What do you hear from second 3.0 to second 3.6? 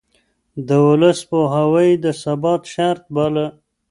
باله.